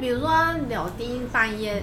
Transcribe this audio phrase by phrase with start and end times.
[0.00, 0.30] 比如说
[0.68, 1.82] 柳丁半夜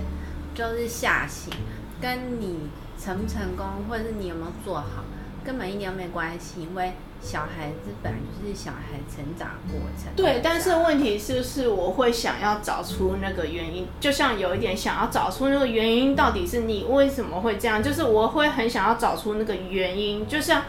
[0.53, 1.53] 就是吓醒，
[2.01, 5.03] 跟你成不成功，或者是你有没有做好，
[5.43, 10.13] 根本一点都没关系，因为小孩子本来就是小孩成长过程。
[10.15, 17.83] 对，但是问题是，是我会想要找出那个原因，就像有一点想要找出那个原因，到底是你为什么会这样？
[17.83, 20.63] 就是我会很想要找出那个原因，就像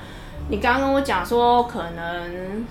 [0.49, 2.67] 你刚刚跟我讲说，可能。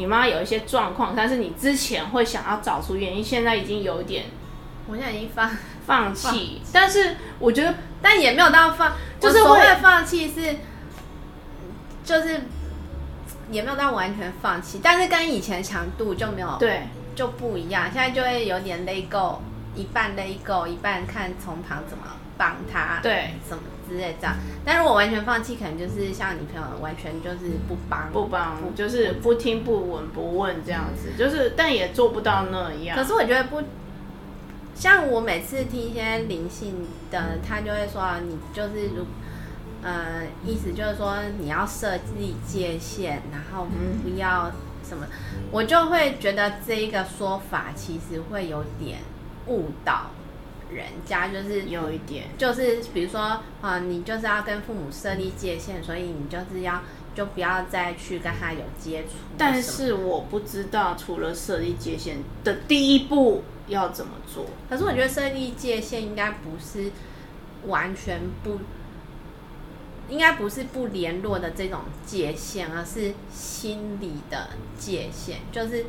[0.00, 4.24] 你妈有一些状况，但是你之前会想要找出原因，现在已经有点，
[4.86, 5.50] 我现在已经放
[5.84, 6.62] 放弃。
[6.72, 10.56] 但是我觉得，但也没有到放，就是我会放弃是，
[12.02, 12.40] 就是
[13.50, 19.42] 也没有到完全放弃，但是跟以前强度就没有对就不一样，现在就会有点 let go，
[19.74, 22.04] 一半 let go，一半看从旁怎么
[22.40, 23.62] 帮他，对什么。
[23.90, 32.96] 之类这样，但如果完全放弃，可能就是像你朋友完全就是不帮不帮，就是不听不闻不问这样子，就是但也做不到那样。
[32.96, 33.60] 可是我觉得不
[34.76, 39.04] 像我每次听一些灵性的，他就会说你就是如
[39.82, 43.66] 呃意思就是说你要设立界限，然后
[44.04, 44.52] 不要
[44.88, 45.04] 什么，
[45.34, 48.98] 嗯、我就会觉得这一个说法其实会有点
[49.48, 50.12] 误导。
[50.74, 56.82] 人家就是有一点，就是比如说啊，你就是要跟父母设立界限，所以你就是要
[57.14, 59.16] 就不要再去跟他有接触。
[59.36, 64.46] 但是我不知道，除了设立界限的第一步要怎么做。
[64.68, 66.90] 可是我觉得设立界限应该不是
[67.66, 68.58] 完全不，
[70.08, 75.86] 应该不是不联络的这种界限，而是心理的界限，就是。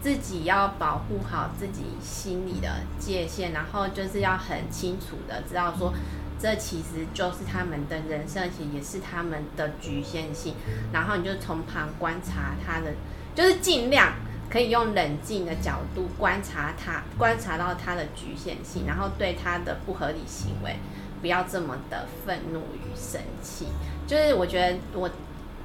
[0.00, 5.92] 自己要保护好自己心里的界限，然后就是要很清楚的知道说，
[6.40, 10.54] 这其实就是他们的人生，其实也是他们的局限性。
[10.92, 12.92] 然后你就从旁观察他的，
[13.34, 14.12] 就是尽量
[14.48, 20.76] 可以用冷静的角度观察他，观察到他的局限性，然后对他的不合理行为
[21.20, 23.66] 不要这么的愤怒与生气。
[24.06, 25.10] 就是我觉得我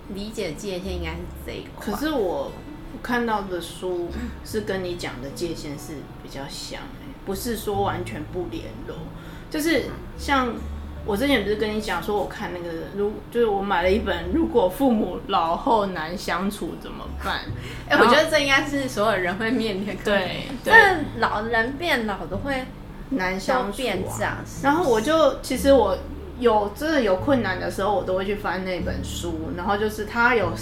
[0.10, 1.94] 理解的界限应该是这一块。
[1.94, 2.52] 可是我。
[2.94, 4.10] 我看到的书
[4.46, 6.82] 是跟你讲的界限是比较像，
[7.26, 8.96] 不是说完全不联络，
[9.50, 9.86] 就是
[10.18, 10.54] 像
[11.06, 17.40] 我之前不是跟你讲说，我看那个如就是我买了一本《如果父母老后难相处怎么办》。
[17.90, 19.94] 哎，我觉得这应该是所有人会面临的。
[20.06, 22.64] 对，但老人变老都会
[23.10, 23.82] 难相处
[24.22, 24.38] 啊。
[24.62, 25.98] 然后我就其实我
[26.40, 30.54] 有真的有困难的时候，我都会去翻那本书，然后就是它有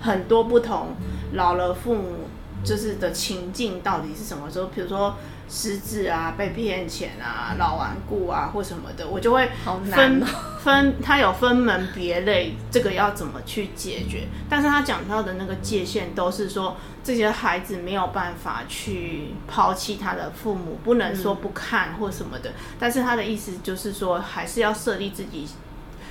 [0.00, 0.94] 很多不同。
[1.32, 2.28] 老了父母
[2.62, 4.66] 就是的情境到底是什么时候？
[4.66, 5.16] 比如说
[5.48, 9.48] 失智啊、被骗钱啊、老顽固啊或什么的，我就会
[9.90, 10.22] 分
[10.62, 14.28] 分，他有分门别类，这个要怎么去解决？
[14.48, 22.52] 但是他讲到的那个界限都是说，这些孩子没有办法去抛弃他的父母，不能说不看或什么的。
[22.78, 25.48] 但是他的意思就是说，还是要设立自己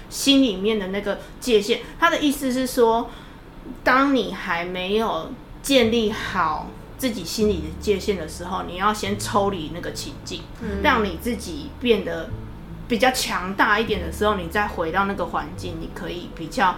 [0.09, 1.81] 心里面的那个界限。
[2.00, 3.09] 他的意思是说。
[3.84, 5.31] 当你还没有
[5.62, 12.30] 建立好自己心理的界限的时候，你要先抽离那个情境，嗯，让你自己变得
[12.88, 16.75] 比较强大一点的时候，你再回到那个环境，你可以比较。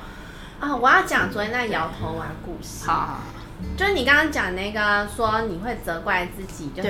[0.60, 2.86] 啊，我要讲昨天那摇头丸故事。
[2.86, 3.20] 好，好，
[3.76, 6.90] 就是你刚刚讲那个说你会责怪自己，就是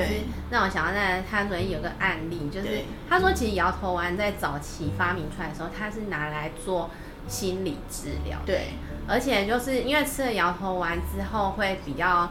[0.50, 6.90] 让我想到那他昨天有个案例，就是他说其实摇头丸在早期发明出来的时候，他是拿来做
[7.30, 8.40] 心理治疗。
[8.46, 8.74] 对。
[9.08, 12.30] 而且就是因为吃了摇头丸之后会比较，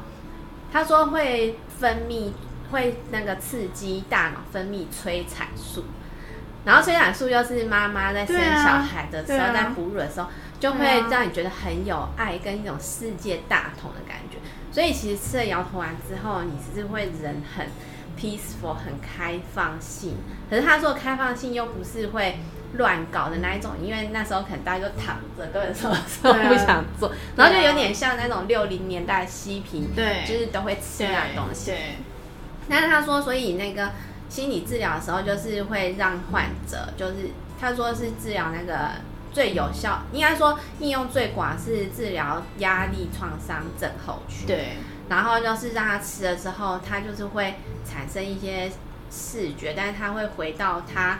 [0.73, 2.33] 他说会分泌，
[2.71, 5.85] 会那个刺激大脑分泌催产素，
[6.65, 10.29] 然后催产素又是妈妈在生小孩的时候，啊、在哺乳的时候，
[10.59, 14.39] 就会让你觉得很有爱跟一种世界大同的感觉。
[14.73, 17.67] 所以其实吃了摇头丸之后，你是会人很
[18.21, 20.17] peaceful，很开放性。
[20.51, 22.39] 可是他说开放性又不是会。
[22.75, 31.75] 乱搞的那一种，因为那时候可能大家就躺着，根本什么时候不想做，啊、然后就有点像那种六零年代嬉皮，对，就是都会吃那东西。
[32.69, 33.91] 但是他说，所以那个
[34.29, 37.31] 心理治疗的时候，就是会让患者，就是
[37.61, 38.91] 他说是治疗那个
[39.33, 44.47] 最有效，应该说应用最广是治疗压力创伤症候群。
[44.47, 44.77] 对，
[45.11, 48.71] 然后就是让他吃了之后，他就是会产生一些
[49.11, 51.19] 视觉，但是他会回到他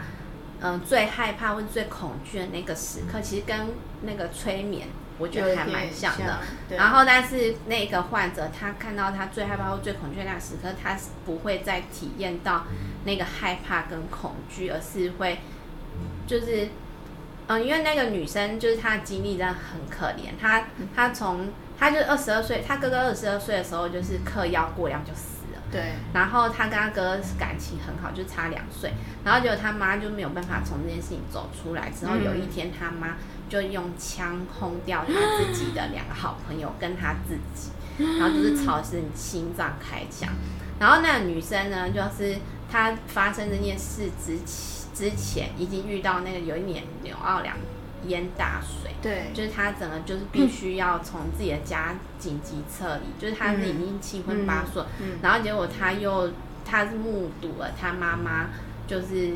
[0.61, 3.67] 嗯、呃、最害怕或最恐惧的那个时刻，其实跟
[4.01, 4.87] 那个催眠
[5.19, 6.39] 我觉得还蛮像的。
[6.69, 12.63] 像然后但是那个患者他看到他最害怕或最恐惧的那个时刻，他是不会再体验到
[13.03, 15.39] 那个害怕跟恐惧，而是会
[16.25, 16.69] 就是。
[17.47, 20.63] 嗯，因为那个女生就是她的经历真的很可怜，她
[20.95, 21.49] 她从
[21.81, 25.59] 她就二十二岁，他哥哥二十二岁的时候就是嗑药过量就死了。
[25.71, 25.93] 对。
[26.13, 28.93] 然后他跟他哥感情很好，就差两岁。
[29.23, 31.89] 然后结果他妈就没有办法从这件事情走出来。
[31.89, 33.17] 之后有一天，他妈
[33.49, 40.29] 就用枪轰掉他自己的两个好朋友跟他自己，然后就是吵成心脏开枪。
[40.79, 42.37] 然后那个女生呢，就是
[42.71, 44.79] 她发生这件事之前。
[44.93, 47.55] 之前已经遇到那个有一年纽奥良
[48.07, 54.83] 淹大水，对，就是他整个就是必须要从自己的家紧急撤离，嗯、就是他是已经七荤八素，
[55.21, 56.31] 然后结果他又
[56.65, 58.49] 他是目睹了他妈妈
[58.87, 59.35] 就是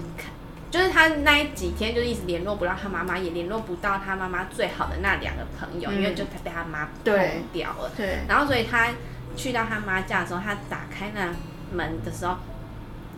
[0.71, 7.15] 就是他那几天就一直联络不到他妈妈，也联络不到他妈妈最好的那两个朋友，嗯、因为就被他妈崩
[7.53, 8.89] 掉了，对，对，然后所以他
[9.35, 11.33] 去到他妈家的时候，他打开那
[11.75, 12.35] 门的时候。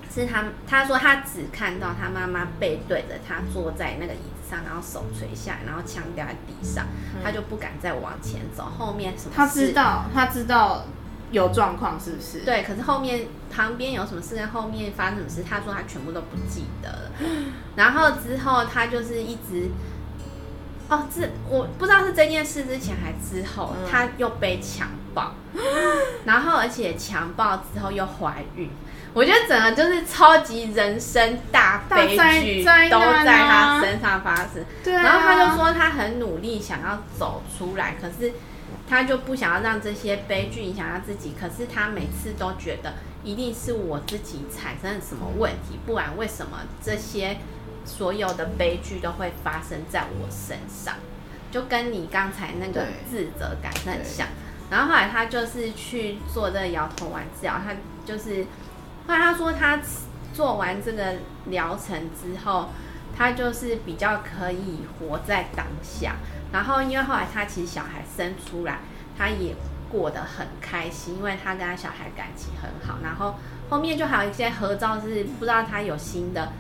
[0.10, 6.86] 是他，他说他只看到他妈妈背对着他坐在那个椅子上，然后手垂下来，然后枪掉在地上，
[7.16, 8.64] 嗯、他就不敢再往前走。
[8.78, 9.36] 后面什么事？
[9.36, 10.86] 他知道，他知道
[11.32, 12.40] 有状况是不是？
[12.46, 17.12] 对，可是后面旁边有什么事，跟后面发生什么事，他说他全部都不记得了。
[17.76, 19.70] 然后之后他就是一直，
[20.90, 25.34] 哦，这我不知道是这件事之前还之后，嗯、他又被强暴，
[26.26, 28.70] 然后而且强暴之后又怀孕。
[29.14, 38.34] 我觉得整个就是超级人生大悲剧都在他身上发生，对啊，然后他就说他很努力想要走出来，可是
[38.88, 41.34] 他就不想要让这些悲剧影响他自己。
[41.40, 42.94] 可是他每次都觉得
[43.24, 47.38] 一定是我自己产生了什么问题，不然为什么这些
[47.86, 50.94] 所有的悲剧都会发生在我身上？
[51.50, 54.28] 就跟你刚才那个自责感很像。
[54.70, 57.74] 然后后来他就是去做这个摇头丸治疗，他
[58.06, 58.46] 就是。
[59.08, 59.80] 后来他说，他
[60.34, 61.16] 做完这个
[61.46, 62.70] 疗程之后，
[63.18, 66.18] 他就是比较可以活在当下。
[66.52, 68.80] 然后，因为后来他其实小孩生出来，
[69.18, 69.56] 他也
[69.90, 73.00] 过得很开心，因为他跟他小孩感情很好。
[73.02, 73.36] 然后
[73.70, 76.52] 后面就还有一些合照，是不知道他有新的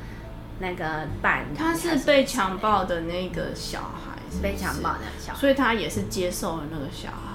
[0.59, 1.55] 那个伴侣。
[1.57, 4.17] 他是被强暴的那个小孩？
[4.41, 7.26] 被强暴的小孩，所以他也是接受了那个小孩。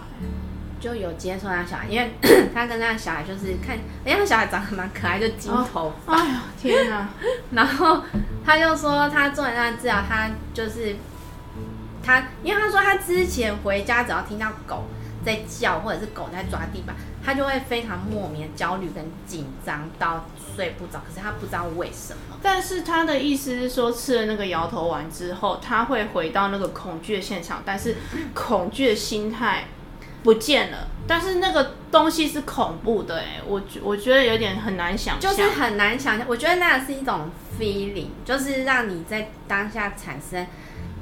[0.83, 2.11] 就有接受他小孩，因为
[2.53, 6.15] 他跟他小孩就是看，哎，他小孩长得蛮可爱，就金头发。
[6.15, 7.09] 哎呀，天哪！
[7.53, 8.03] 然后
[8.45, 10.97] 他就说，他做完那治疗，他就是
[12.03, 14.87] 他，因为他说他之前回家只要听到狗
[15.25, 20.27] 在叫，或者是狗在抓地板，他就会非常莫名的焦虑跟紧张到
[20.57, 21.01] 睡不着。
[21.07, 22.21] 可是他不知道为什么。
[22.43, 27.95] 但是他的意思是说，吃了那个摇头丸之后，他会回到那个恐惧的现场，但是
[28.35, 29.67] 恐惧的心态。
[30.23, 36.25] 不见了，但是那个东西是恐怖的哎，我我觉得有点很难想象，就是很难想象。
[36.29, 37.29] 我觉得那是一种
[37.59, 40.47] feeling，就是让你在当下产生，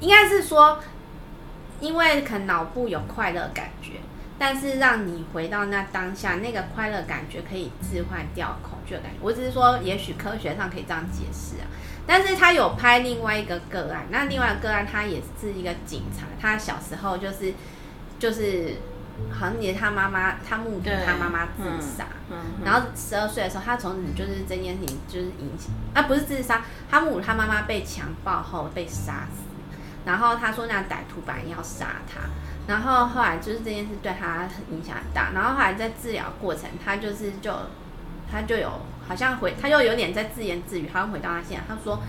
[0.01, 0.79] 应该是说，
[1.81, 4.01] 因为可能脑部有快乐感觉，
[4.39, 9.19] 但是让你回到那当下，那个快乐感觉可以置换掉恐惧的感觉。
[9.21, 11.69] 我只是说，也许科学上可以这样解释啊。
[12.07, 17.53] 但是他有拍另外一个个案，那另外一个案他也是一个警察，他小时候就是
[18.19, 18.77] 就是。
[19.31, 29.43] 好像也是他妈妈，他目睹他妈妈自杀，嗯嗯、然后十二岁的时候，他从此就是这件事情就是影响，啊不是自杀，他目睹他妈妈被强暴后被杀死，
[30.05, 32.21] 然后他说那歹徒本来要杀他，
[32.67, 37.53] 然后后来就是这件事对他影响很大，然后后来在治疗过程，他就是就
[38.31, 38.71] 他就有
[39.09, 42.03] 好像回，他就有点在自言自语，好像回到他现在，他说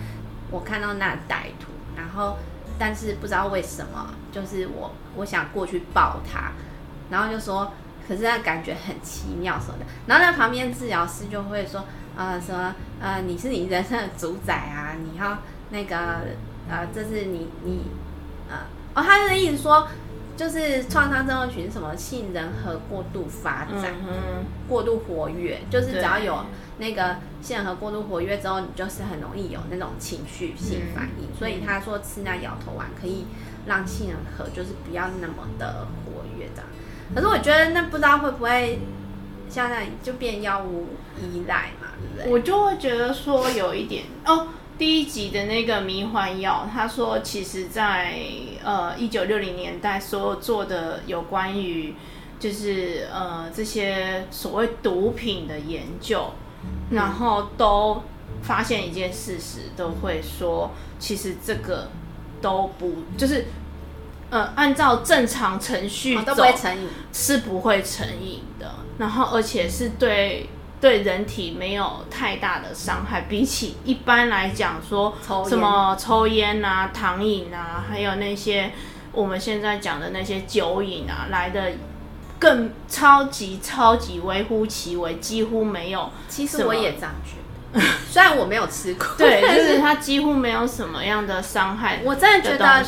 [0.50, 2.36] 我看到那歹徒，然后
[2.78, 6.52] 但是不知道为什么，就是我我想过去抱他。
[7.12, 7.70] 然后就说，
[8.08, 9.84] 可是他感觉很奇妙什么的。
[10.06, 11.84] 然后那旁边治疗师就会说，
[12.16, 15.38] 呃，说，呃，你是你人生的主宰啊，你要
[15.70, 15.96] 那个，
[16.68, 17.82] 呃，这是你你，
[18.48, 18.56] 呃，
[18.94, 19.86] 哦，他的意思说，
[20.36, 26.46] 就是创伤症候群什么杏仁核过度发展，嗯，过度活跃，就是只要有
[26.78, 31.26] 那个杏仁核过度活跃之后，你就是很容易有那种情绪性反应。
[31.26, 33.26] 嗯、所以他说吃那摇头丸可以
[33.66, 36.21] 让杏仁核就是不要那么的活。
[37.14, 38.80] 可是我觉得那不知道会不会
[39.48, 40.88] 像那就变药物
[41.20, 42.32] 依赖嘛，对不对？
[42.32, 44.48] 我就会觉得说有一点哦。
[44.78, 48.16] 第一集的那个迷幻药，他说其实在
[48.64, 51.94] 呃一九六零年代所有做的有关于
[52.40, 56.32] 就是呃这些所谓毒品的研究，
[56.90, 58.02] 然后都
[58.42, 61.88] 发现一件事实，都会说其实这个
[62.40, 63.44] 都不就是
[64.32, 70.48] 呃按照正常程序走，都不会成瘾，是不会成瘾的，然后而且是对。
[70.82, 75.14] 对人体没有太大的伤害，比起一般来讲说
[75.48, 78.72] 什么抽烟啊、糖瘾啊，还有那些
[79.12, 81.74] 我们现在讲的那些酒瘾啊，来的
[82.40, 86.10] 更超级超级微乎其微，几乎没有。
[86.28, 87.41] 其实我也这样觉得，
[88.10, 92.02] 虽然我没有吃过，对，就是它几乎没有什么样的伤害的。
[92.04, 92.84] 我真的觉得，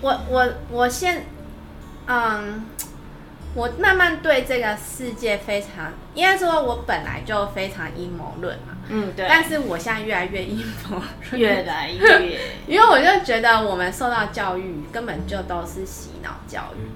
[0.00, 1.26] 我我我现
[2.06, 2.66] 嗯。
[3.54, 8.78] 我慢慢对这个世界非常，应该说，我本来就非常阴谋论嘛。
[8.88, 9.26] 嗯，对。
[9.28, 10.96] 但是我现在越来越阴谋
[11.32, 16.88] 论，越来越， 因为我就觉得我们受到教育根本就都是洗脑教育，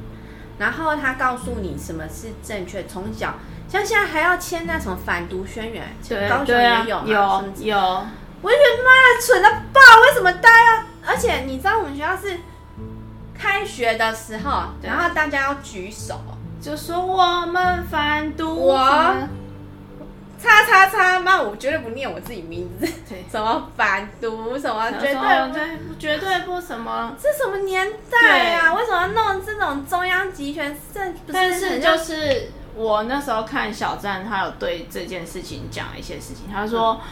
[0.58, 3.34] 然后他告诉你什么是正确，从小
[3.68, 8.06] 像现在还要签那什么反毒宣言，对，高雄也有有有。
[8.42, 10.86] 我就觉得妈蠢到爆，为什么带啊？
[11.04, 12.38] 而且你知道我们学校是
[13.36, 16.20] 开学的时候，然后大家要举手。
[16.60, 18.76] 就说我们反毒，我
[20.42, 22.86] 叉叉叉妈，我绝对不念我自己名字。
[23.08, 28.74] 对， 什么反毒，什么绝对绝对不什么，这什么年代啊？
[28.74, 30.76] 为什么要弄这种中央集权？
[30.92, 37.00] 这不是但是就是我那时候看小站，他有对这件事情讲一些事情，他说。
[37.02, 37.06] 嗯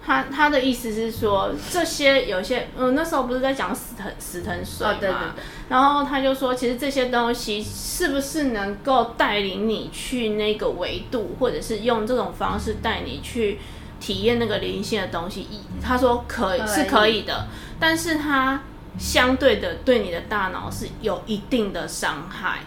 [0.00, 4.92] 他他的意思是说，这些有些，嗯，那时候不是在讲死藤死藤水嘛？
[4.94, 5.42] 哦，对对对。
[5.68, 13.58] 然后他就说，其实这些东西是不是能够带领你去那个维度，或者是用这种方式带你去
[14.00, 15.46] 体验那个灵性的东西？
[15.82, 17.46] 他说可以，是可以的，
[17.78, 18.62] 但是它
[18.98, 22.60] 相对的对你的大脑是有一定的伤害。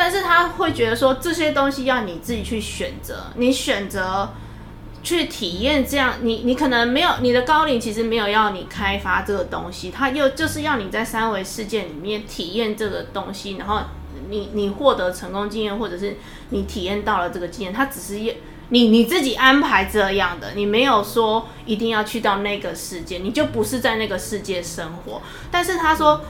[0.00, 4.30] 但是他会觉得说，这些东西要你自己去选择，你选择。
[5.02, 13.80] 去体验这样，你你可能没有你的高龄，其实没有要你开发这个东西，他又就是要你在三维世界里面体验这个东西，然后
[14.28, 16.18] 你你获得成功经验，或者是
[16.50, 18.34] 你体验到了这个经验，他只是要
[18.68, 25.22] 你你自己安排这样的，你没有说一定要去到那个世界，你就不是在那个世界生活。
[25.50, 26.20] 但是他说。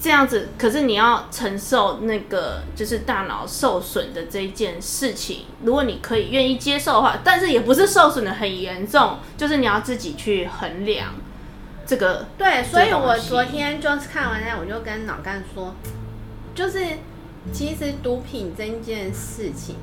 [0.00, 5.44] 这样子，可是你要承受那个就是大脑受损的这一件事情。
[5.62, 11.14] 如果你可以愿意接受的话，但是也不是受损的很严重，就是你要自己去衡量
[11.86, 12.26] 这个。
[12.38, 15.74] 对，所以我昨天就是看完那，我就跟脑干说，
[16.54, 16.82] 就是
[17.52, 19.76] 其实毒品这件事情。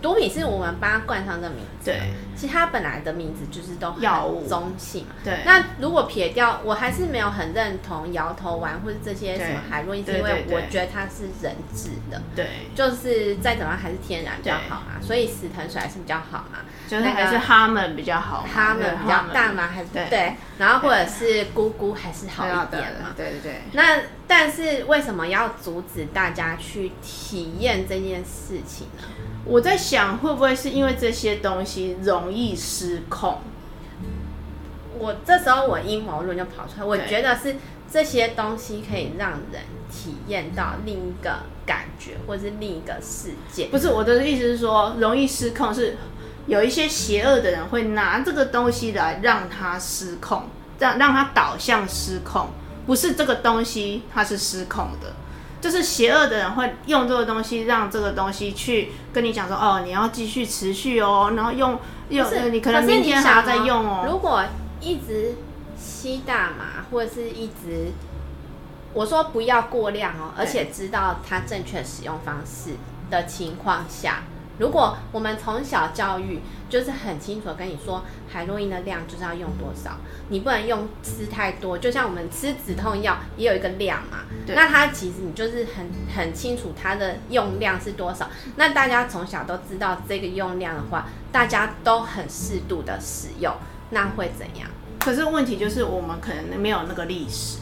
[0.00, 2.00] 毒品是我们帮他冠上这名字，对，
[2.36, 5.38] 其实它本来的名字就是都药物中性嘛，对。
[5.44, 23.62] 那如果撇掉，我还是没有很认同摇头丸或者这些什么海洛因，因为我觉得它是人制的，对，就是再怎么样还是天然比较好嘛，所以死藤水还是比较好嘛，就是还是哈们比较好，哈们比较大嘛，还是对，然后或者是姑姑还是好一点嘛，对对对。
[23.72, 23.98] 那
[24.30, 29.02] 但是为什么要阻止大家去体验这件事情呢？
[29.44, 33.38] 我在想，会不会是因为这些东西容易失控？
[34.96, 37.56] 我这时候我阴谋论就跑出来，我觉得是
[37.90, 43.66] 这些东西可以让人体验到另一个感觉，或是另一个世界。
[43.66, 45.96] 不是，我的意思是说，容易失控是
[46.46, 50.44] 有一些邪恶的人会拿这个东西来让它失控，
[50.78, 52.50] 让让它导向失控，
[52.90, 55.12] 不是这个东西它是失控的。
[55.60, 61.78] 就是邪恶的人会用这个东西，让这个东西去跟你讲说，哦，你要继续持续哦，然后用
[62.08, 64.04] 用，是你可能明天还要再用哦。
[64.10, 64.42] 如果
[64.80, 65.36] 一直
[65.78, 67.92] 吸大麻，或者是一直，
[68.92, 72.70] 我说不要过量哦，而且知道它正确使用方式
[73.08, 74.24] 的情况下。
[74.60, 76.38] 如果我们从小教育
[76.68, 79.96] 就是很清楚跟你说，海洛因的量就是要用多少，
[80.28, 81.78] 你不能用吃太多。
[81.78, 88.28] 就像我们吃止痛药也有一个量嘛，那它其实你就是很很清楚它的用量是多少。
[88.56, 93.54] 那大家从小都知道这个用量的话，大家都很适度的使用，
[93.88, 94.68] 那会怎样？
[94.98, 97.60] 可是问题就是我们可能没有那个历史，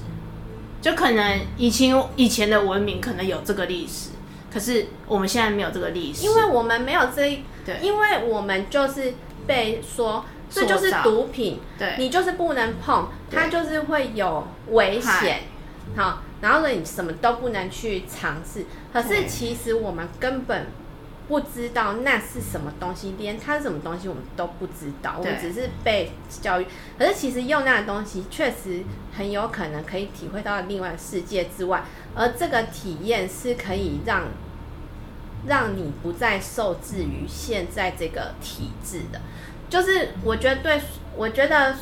[0.82, 4.10] 就可能以前以前的文明可能有这个历史。
[4.52, 9.14] 可是我们现在没有这个历史，因为我们没有这一，对，因为我们就是
[9.46, 15.42] 被说这就是毒品，对，你就是不能碰，它就是会有危险，
[15.94, 18.64] 好，然后呢，你什么都不能去尝试。
[18.92, 20.68] 可是其实我们根本
[21.28, 26.66] 不知道那是什么东西，连它是什么东西我们都不知道，我们只是被教育。
[26.99, 28.82] 可是其实用那个东西确实
[29.14, 31.85] 很有可能可以体会到另外世界之外。
[32.14, 34.25] 而这个体验是可以让
[35.47, 39.20] 让你不再受制于现在这个体制的。
[39.68, 40.80] 就是我觉得对，
[41.14, 41.76] 我觉得，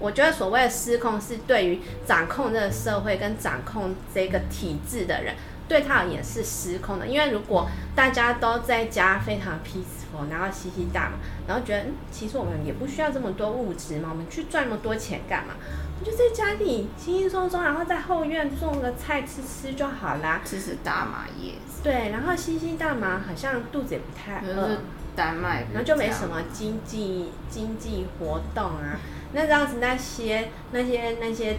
[0.00, 5.36] 我觉得所谓的失控是对于掌控这个社会跟掌控这个体制的人，
[5.70, 7.06] 对他而言是失控的。
[7.06, 15.54] 因为如果大家都在家非常 peaceful，然后吸吸大嘛，然后觉得，嗯，其实我们也不需要这么多物质嘛，我们去赚那么多钱干嘛？
[16.00, 21.82] 我就在家里轻轻松松，然后在后院种个菜吃吃就好啦，吃吃大麻叶子。
[21.84, 24.78] 对，然后吸吸大麻，好像肚子也不太饿。
[25.16, 28.96] 丹麦，然后就没什么经济经济活动啊。
[29.32, 31.58] 那这样子，那些那些那些，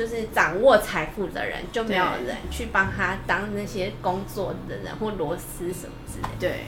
[0.00, 6.30] 就是掌握财富的人，就没有人去帮他当那些工作的人或螺丝什么之类的。
[6.40, 6.64] 对，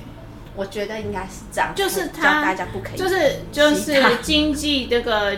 [0.54, 5.34] 我觉得应该是这样，就是他大家不可以，就是就是经济这个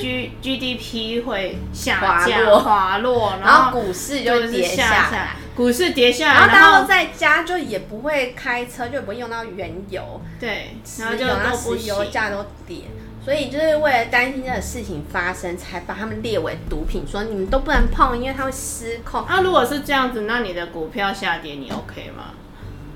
[0.00, 5.36] G G D P 会下降滑落，滑落，然后股市就跌下来。
[5.54, 12.80] 股市跌下来，然后大家在家就也不会开车，就不会用到原油，对，然后就都石油价都跌，
[13.26, 19.24] 所以就是为了担心这个事情发生，才把他们列为毒品，说你们都不能碰，因为它会失控。
[19.28, 22.34] 那、啊、如果是这样子，那你的股票下跌，你 OK 吗？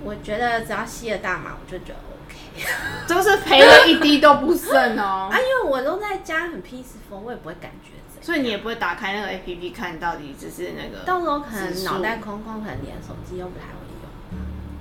[0.05, 2.65] 我觉得只要吸了大麻，我就觉得 OK，
[3.09, 5.29] 就是赔了 一滴都不剩哦。
[5.33, 7.91] 啊，因为我都在家很 peaceful，我也不会感觉。
[8.23, 13.91] 所以你也不会打开那个 A P P 看到底只是那个，到时候可能脑袋空空，可能连手机都不太会用。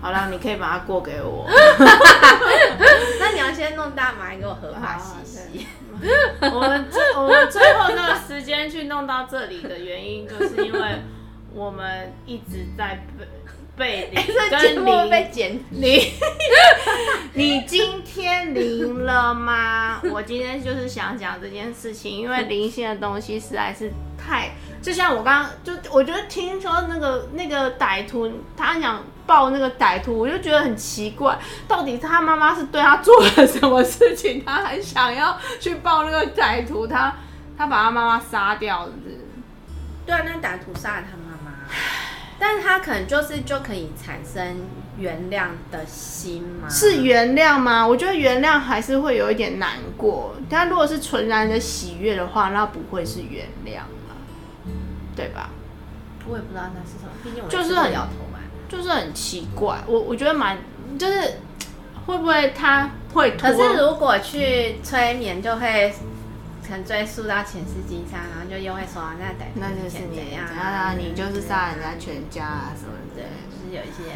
[0.02, 1.46] 好了，你可以把它过给我。
[3.20, 4.89] 那你要先弄大麻给我合法
[6.54, 10.80] 我们最我们最后那个时间去弄到这里的原因，就是因为
[11.54, 13.26] 我们一直在被。
[13.80, 14.12] 被
[14.52, 16.02] 跟零被减零，
[17.34, 20.02] 你今天零了吗？
[20.12, 24.50] 我今天就是想讲这件事情，因为零星的东西实在是太……
[24.82, 36.88] 就像我刚刚就，我觉得听说那个那个歹徒，他想抱那个歹徒，我就觉得很奇怪，到底他妈妈是对他做了什么事情，他还想要去抱那个歹徒？
[36.88, 37.14] 他
[37.58, 39.18] 他把他妈妈杀掉是不是？
[40.06, 41.58] 对啊，那歹徒杀了他妈妈。
[42.40, 44.62] 但是他可能就是就可以产生
[44.98, 46.70] 原谅的心吗？
[46.70, 47.86] 是原谅吗？
[47.86, 50.34] 我觉得原谅还是会有一点难过。
[50.50, 53.88] 但如果是纯然的喜悦的话，那不会是原谅啊，
[55.16, 55.50] 对吧？
[56.28, 59.80] 我也不知道那是什么，毕竟我就是很摇头嘛，就是很奇怪。
[59.88, 60.58] 我我觉得蛮
[60.98, 61.40] 就是
[62.06, 63.36] 会不会他会？
[63.38, 65.94] 可是如果去催眠就会。
[66.70, 70.94] 可能追溯到前世今生，然后就又会说那歹徒那就是你怎样啊？
[70.96, 74.14] 你就是杀人家全家啊什么的，就是有一些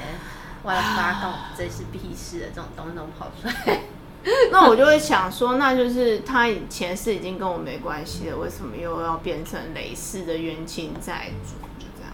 [0.61, 3.79] 外发动这是屁事的这种东西都跑出来。
[4.51, 11.55] 那我就会想说，那就是他前世已经跟我没关系了，为什么又要变成累世的冤亲债主？
[11.77, 12.13] 就这样。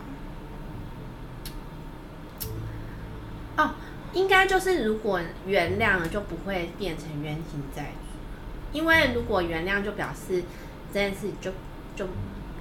[3.57, 3.75] 哦，
[4.13, 8.07] 应该就是如果原谅了，就不会变成冤亲债主。
[8.71, 10.43] 因为如果原谅，就表示
[10.91, 11.51] 这件事就
[11.95, 12.07] 就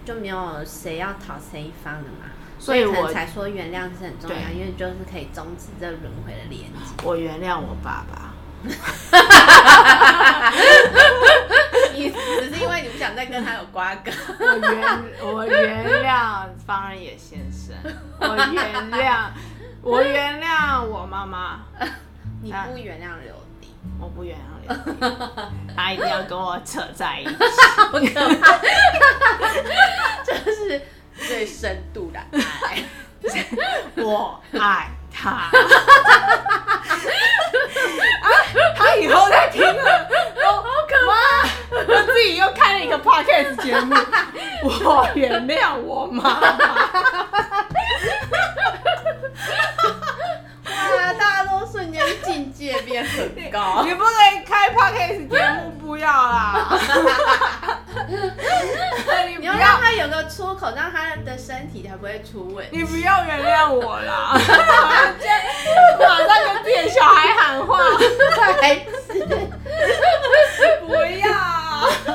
[0.04, 7.04] 就没有谁要讨谁一方的嘛，所以我才说原谅是很重要，因为就是可以终止这轮回的连接。
[7.04, 8.27] 我原谅我爸爸，
[11.94, 14.11] 你只是因为你不想再跟他有瓜葛。
[14.38, 15.03] 我原
[15.35, 17.75] 我原谅方仁野先生，
[18.21, 19.31] 我原谅
[19.83, 21.61] 我原谅我妈妈，
[22.42, 24.38] 你不原谅刘迪，我不原谅。
[25.77, 27.37] 他一定要跟我扯在一起，
[27.77, 28.01] 好可
[28.40, 28.59] 怕！
[30.25, 30.83] 这是
[31.27, 32.18] 最深度的
[32.66, 32.83] 爱，
[33.97, 35.51] 我爱他。
[38.59, 39.73] 啊，他以后再听了，
[40.44, 41.14] 好可怕！
[41.87, 43.94] 我自己又开了一个 podcast 节目，
[44.85, 46.59] 我原谅我妈妈。
[52.25, 56.79] 境界变很高， 你不可以开 podcast 节目，不要啦！
[59.38, 62.77] 你要让他有个出口，让他的身体才不会出问题。
[62.79, 64.33] 你不要原谅我啦！
[65.99, 67.79] 马上跟自己的小孩喊话，
[68.52, 68.82] 孩子，
[70.87, 71.28] 不要，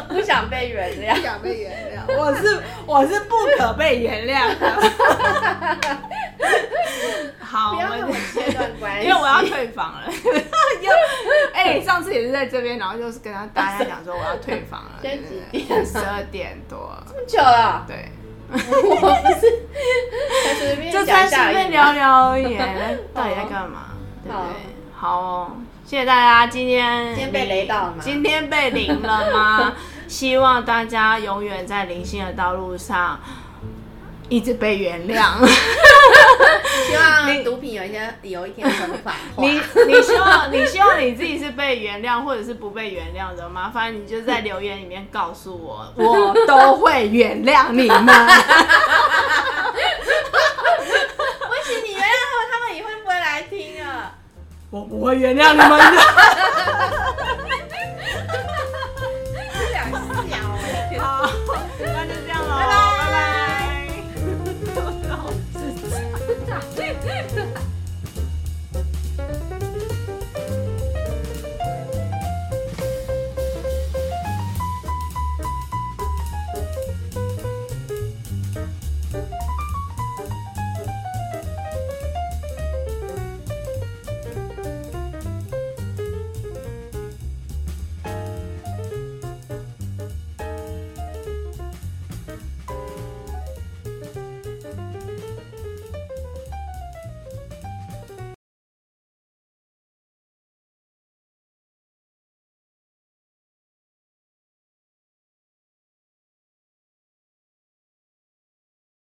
[0.07, 4.71] 不想被原谅，不想被原谅，我是我是不可被原谅的。
[7.39, 10.01] 好，不要跟我切断关系，因为我要退房了。
[11.53, 14.99] 哎、欸，上次也是在这边，然后就是跟他大家讲说我要退房了。
[15.01, 15.85] 现在几点？
[15.85, 16.91] 十二点多。
[17.07, 17.85] 这么久了？
[17.87, 18.11] 对。
[18.51, 18.63] 我不
[19.39, 19.43] 是，
[20.91, 22.57] 就在随便聊聊而已。
[23.13, 23.91] 到底在干嘛？
[24.23, 24.43] 对不对？
[24.95, 25.51] 好哦，
[25.85, 26.47] 谢谢大家。
[26.47, 27.97] 今天今天被雷到了吗？
[28.01, 29.73] 今天被淋了吗？
[30.07, 33.19] 希望大家永远在灵性的道路上。
[34.29, 35.33] 一直被原谅。
[36.87, 39.43] 希望毒品有一天有一天合法化。
[39.43, 43.47] 你你希望你希望你自己是被原谅，或者是不被原谅的？
[43.47, 48.07] 麻烦你就在留言里面告诉我， 我都会原谅你们。
[54.73, 56.97] 我不会原谅你们的。